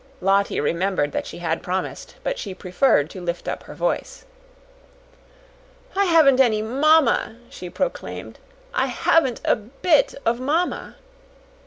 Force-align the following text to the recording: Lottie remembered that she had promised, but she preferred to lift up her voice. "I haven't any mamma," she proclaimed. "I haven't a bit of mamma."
Lottie 0.19 0.59
remembered 0.59 1.11
that 1.11 1.27
she 1.27 1.37
had 1.37 1.61
promised, 1.61 2.15
but 2.23 2.39
she 2.39 2.55
preferred 2.55 3.07
to 3.11 3.21
lift 3.21 3.47
up 3.47 3.61
her 3.65 3.75
voice. 3.75 4.25
"I 5.95 6.05
haven't 6.05 6.39
any 6.39 6.63
mamma," 6.63 7.35
she 7.51 7.69
proclaimed. 7.69 8.39
"I 8.73 8.87
haven't 8.87 9.41
a 9.45 9.55
bit 9.55 10.15
of 10.25 10.39
mamma." 10.39 10.95